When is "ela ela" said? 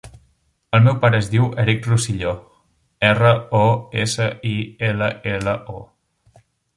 4.89-5.55